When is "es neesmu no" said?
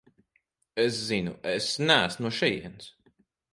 1.53-2.35